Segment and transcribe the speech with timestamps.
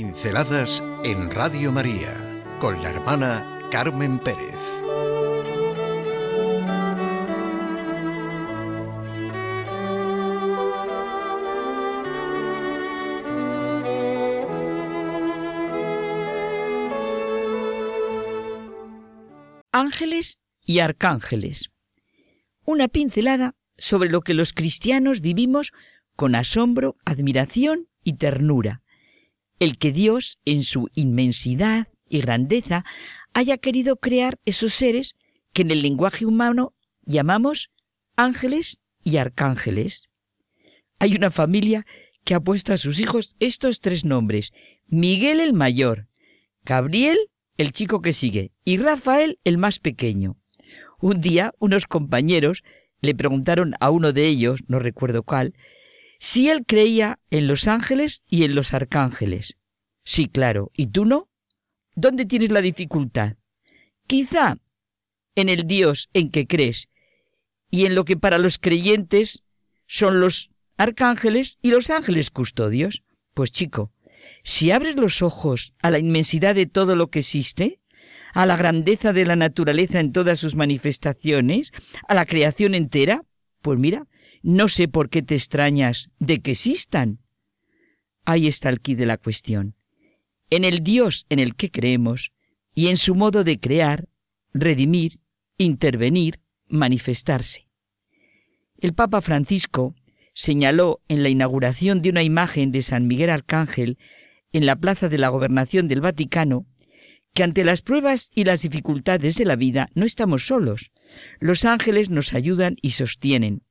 [0.00, 2.14] Pinceladas en Radio María
[2.60, 4.54] con la hermana Carmen Pérez.
[19.72, 21.72] Ángeles y arcángeles.
[22.64, 25.72] Una pincelada sobre lo que los cristianos vivimos
[26.14, 28.80] con asombro, admiración y ternura.
[29.58, 32.84] El que Dios, en su inmensidad y grandeza,
[33.34, 35.16] haya querido crear esos seres
[35.52, 37.70] que en el lenguaje humano llamamos
[38.16, 40.08] ángeles y arcángeles.
[40.98, 41.86] Hay una familia
[42.24, 44.52] que ha puesto a sus hijos estos tres nombres.
[44.86, 46.08] Miguel el mayor,
[46.64, 47.18] Gabriel
[47.56, 50.36] el chico que sigue y Rafael el más pequeño.
[51.00, 52.62] Un día unos compañeros
[53.00, 55.54] le preguntaron a uno de ellos, no recuerdo cuál,
[56.18, 59.56] si él creía en los ángeles y en los arcángeles.
[60.04, 60.70] Sí, claro.
[60.74, 61.28] ¿Y tú no?
[61.94, 63.36] ¿Dónde tienes la dificultad?
[64.06, 64.58] Quizá
[65.34, 66.88] en el Dios en que crees
[67.70, 69.42] y en lo que para los creyentes
[69.86, 73.02] son los arcángeles y los ángeles custodios.
[73.34, 73.92] Pues chico,
[74.42, 77.80] si abres los ojos a la inmensidad de todo lo que existe,
[78.34, 81.72] a la grandeza de la naturaleza en todas sus manifestaciones,
[82.08, 83.24] a la creación entera,
[83.62, 84.06] pues mira,
[84.48, 87.18] no sé por qué te extrañas de que existan.
[88.24, 89.74] Ahí está el quid de la cuestión.
[90.48, 92.32] En el Dios en el que creemos
[92.74, 94.08] y en su modo de crear,
[94.54, 95.20] redimir,
[95.58, 97.68] intervenir, manifestarse.
[98.78, 99.94] El Papa Francisco
[100.32, 103.98] señaló en la inauguración de una imagen de San Miguel Arcángel
[104.52, 106.64] en la Plaza de la Gobernación del Vaticano
[107.34, 110.90] que ante las pruebas y las dificultades de la vida no estamos solos.
[111.38, 113.67] Los ángeles nos ayudan y sostienen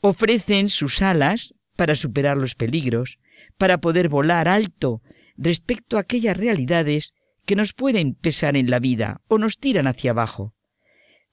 [0.00, 3.18] ofrecen sus alas para superar los peligros,
[3.58, 5.02] para poder volar alto
[5.36, 7.12] respecto a aquellas realidades
[7.44, 10.54] que nos pueden pesar en la vida o nos tiran hacia abajo.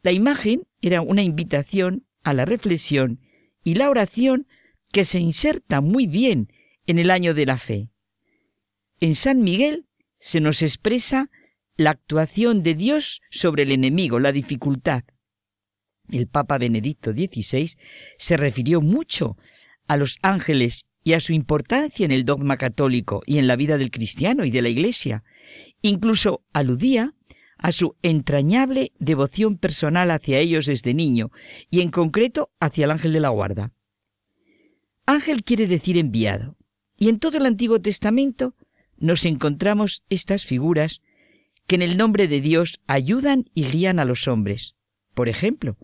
[0.02, 3.20] La imagen era una invitación a la reflexión
[3.64, 4.48] y la oración
[4.92, 6.52] que se inserta muy bien
[6.86, 7.90] en el año de la fe.
[9.00, 9.88] En San Miguel
[10.20, 11.30] se nos expresa
[11.76, 15.04] la actuación de Dios sobre el enemigo, la dificultad,
[16.12, 17.78] el Papa Benedicto XVI
[18.18, 19.38] se refirió mucho
[19.88, 23.78] a los ángeles y a su importancia en el dogma católico y en la vida
[23.78, 25.24] del cristiano y de la Iglesia.
[25.82, 27.14] Incluso aludía
[27.58, 31.32] a su entrañable devoción personal hacia ellos desde niño
[31.70, 33.72] y en concreto hacia el ángel de la guarda.
[35.06, 36.58] Ángel quiere decir enviado,
[36.98, 38.56] y en todo el Antiguo Testamento
[38.98, 41.02] nos encontramos estas figuras
[41.68, 44.76] que en el nombre de Dios ayudan y guían a los hombres.
[45.14, 45.78] Por ejemplo,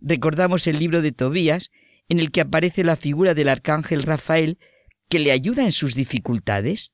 [0.00, 1.70] Recordamos el libro de Tobías,
[2.08, 4.58] en el que aparece la figura del arcángel Rafael,
[5.08, 6.92] que le ayuda en sus dificultades.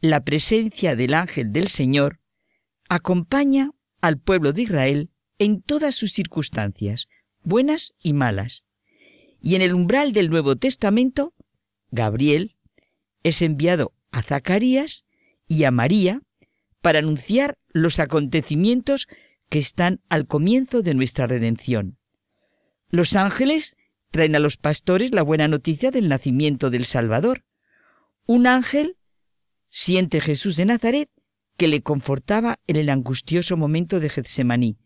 [0.00, 2.20] La presencia del ángel del Señor
[2.88, 3.70] acompaña
[4.00, 7.06] al pueblo de Israel en todas sus circunstancias,
[7.42, 8.64] buenas y malas.
[9.40, 11.34] Y en el umbral del Nuevo Testamento,
[11.90, 12.56] Gabriel
[13.22, 15.04] es enviado a Zacarías
[15.46, 16.22] y a María
[16.80, 19.06] para anunciar los acontecimientos
[19.48, 21.99] que están al comienzo de nuestra redención.
[22.90, 23.76] Los ángeles
[24.10, 27.44] traen a los pastores la buena noticia del nacimiento del Salvador.
[28.26, 28.96] Un ángel
[29.68, 31.08] siente Jesús de Nazaret
[31.56, 34.78] que le confortaba en el angustioso momento de Getsemaní,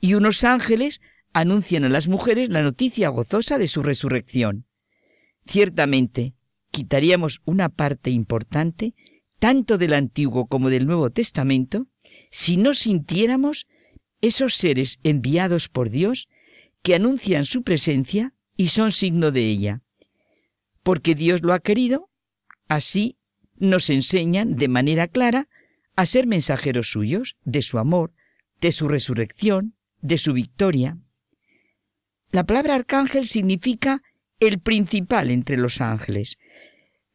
[0.00, 1.00] y unos ángeles
[1.32, 4.66] anuncian a las mujeres la noticia gozosa de su resurrección.
[5.46, 6.34] Ciertamente,
[6.70, 8.94] quitaríamos una parte importante,
[9.38, 11.88] tanto del Antiguo como del Nuevo Testamento,
[12.30, 13.66] si no sintiéramos
[14.20, 16.28] esos seres enviados por Dios
[16.82, 19.82] que anuncian su presencia y son signo de ella.
[20.82, 22.10] Porque Dios lo ha querido,
[22.68, 23.16] así
[23.56, 25.48] nos enseñan de manera clara
[25.94, 28.12] a ser mensajeros suyos, de su amor,
[28.60, 30.98] de su resurrección, de su victoria.
[32.30, 34.02] La palabra arcángel significa
[34.40, 36.38] el principal entre los ángeles.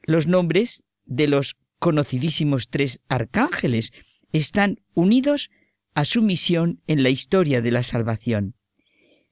[0.04, 3.92] Los nombres de los conocidísimos tres arcángeles
[4.32, 5.50] están unidos
[5.94, 8.56] a su misión en la historia de la salvación.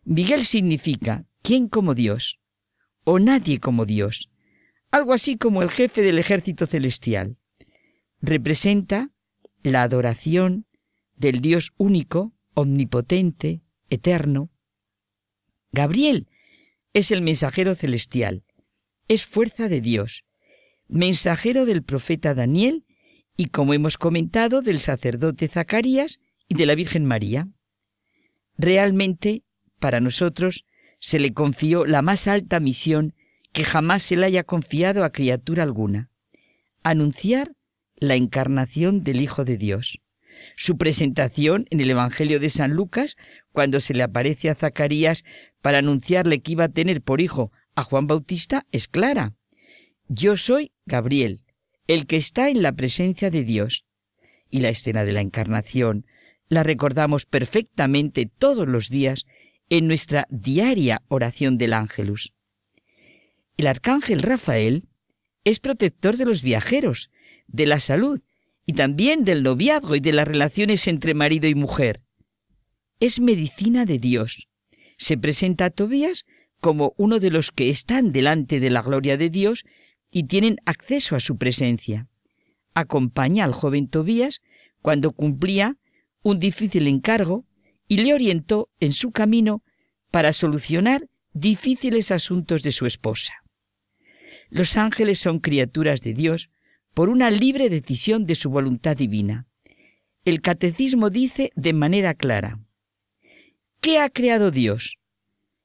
[0.05, 2.39] Miguel significa ¿quién como Dios?
[3.05, 4.29] o nadie como Dios,
[4.91, 7.37] algo así como el jefe del ejército celestial.
[8.21, 9.11] Representa
[9.63, 10.65] la adoración
[11.15, 14.49] del Dios único, omnipotente, eterno.
[15.71, 16.27] Gabriel
[16.93, 18.43] es el mensajero celestial,
[19.07, 20.25] es fuerza de Dios,
[20.87, 22.85] mensajero del profeta Daniel
[23.37, 27.49] y, como hemos comentado, del sacerdote Zacarías y de la Virgen María.
[28.57, 29.43] Realmente
[29.85, 30.65] para nosotros
[30.99, 33.13] se le confió la más alta misión
[33.51, 36.09] que jamás se le haya confiado a criatura alguna,
[36.81, 37.51] anunciar
[37.95, 39.99] la encarnación del Hijo de Dios.
[40.55, 43.15] Su presentación en el Evangelio de San Lucas,
[43.51, 45.23] cuando se le aparece a Zacarías
[45.61, 49.35] para anunciarle que iba a tener por hijo a Juan Bautista, es clara.
[50.07, 51.43] Yo soy Gabriel,
[51.85, 53.85] el que está en la presencia de Dios.
[54.49, 56.07] Y la escena de la encarnación
[56.49, 59.27] la recordamos perfectamente todos los días
[59.69, 62.33] en nuestra diaria oración del ángelus.
[63.57, 64.87] El arcángel Rafael
[65.43, 67.09] es protector de los viajeros,
[67.47, 68.21] de la salud
[68.65, 72.01] y también del noviazgo y de las relaciones entre marido y mujer.
[72.99, 74.47] Es medicina de Dios.
[74.97, 76.25] Se presenta a Tobías
[76.59, 79.65] como uno de los que están delante de la gloria de Dios
[80.11, 82.07] y tienen acceso a su presencia.
[82.73, 84.41] Acompaña al joven Tobías
[84.81, 85.77] cuando cumplía
[86.23, 87.45] un difícil encargo
[87.87, 89.63] y le orientó en su camino
[90.11, 93.33] para solucionar difíciles asuntos de su esposa.
[94.49, 96.49] Los ángeles son criaturas de Dios
[96.93, 99.47] por una libre decisión de su voluntad divina.
[100.23, 102.59] El catecismo dice de manera clara,
[103.81, 104.97] ¿qué ha creado Dios?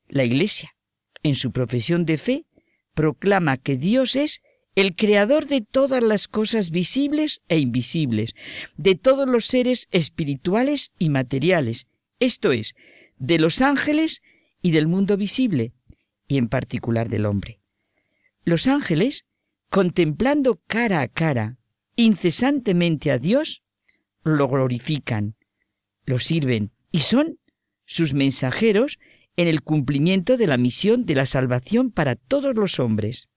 [0.08, 0.74] La Iglesia,
[1.22, 2.44] en su profesión de fe,
[2.94, 4.42] proclama que Dios es
[4.74, 8.34] el creador de todas las cosas visibles e invisibles,
[8.76, 11.86] de todos los seres espirituales y materiales,
[12.20, 12.74] esto es,
[13.18, 14.22] de los ángeles
[14.62, 15.72] y del mundo visible,
[16.28, 17.60] y en particular del hombre.
[18.44, 19.24] Los ángeles
[19.70, 21.56] contemplando cara a cara,
[21.96, 23.62] incesantemente a Dios,
[24.22, 25.36] lo glorifican,
[26.04, 27.38] lo sirven y son
[27.86, 28.98] sus mensajeros
[29.36, 33.28] en el cumplimiento de la misión de la salvación para todos los hombres.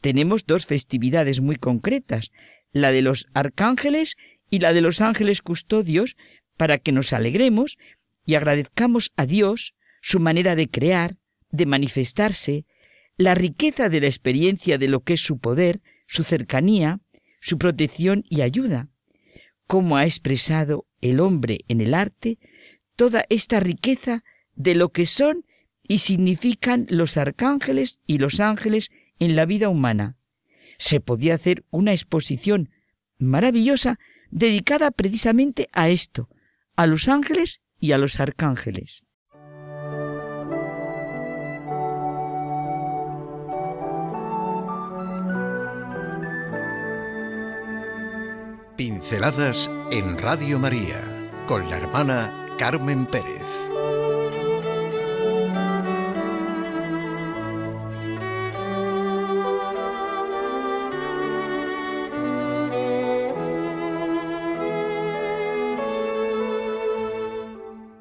[0.00, 2.30] Tenemos dos festividades muy concretas,
[2.72, 4.16] la de los arcángeles
[4.50, 6.16] y la de los ángeles custodios,
[6.60, 7.78] para que nos alegremos
[8.26, 11.16] y agradezcamos a Dios su manera de crear,
[11.50, 12.66] de manifestarse,
[13.16, 17.00] la riqueza de la experiencia de lo que es su poder, su cercanía,
[17.40, 18.88] su protección y ayuda,
[19.66, 22.38] cómo ha expresado el hombre en el arte
[22.94, 24.22] toda esta riqueza
[24.54, 25.46] de lo que son
[25.88, 30.18] y significan los arcángeles y los ángeles en la vida humana.
[30.76, 32.68] Se podía hacer una exposición
[33.16, 33.98] maravillosa
[34.30, 36.28] dedicada precisamente a esto,
[36.80, 39.04] a los ángeles y a los arcángeles.
[48.78, 51.02] Pinceladas en Radio María
[51.46, 53.68] con la hermana Carmen Pérez.